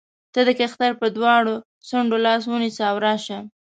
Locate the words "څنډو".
1.87-2.17